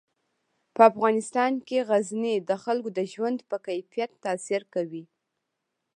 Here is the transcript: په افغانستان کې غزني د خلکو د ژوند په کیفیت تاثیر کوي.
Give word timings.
په 0.75 0.81
افغانستان 0.91 1.51
کې 1.67 1.77
غزني 1.89 2.35
د 2.49 2.51
خلکو 2.63 2.89
د 2.97 2.99
ژوند 3.13 3.39
په 3.49 3.57
کیفیت 3.67 4.11
تاثیر 4.25 4.61
کوي. 4.73 5.03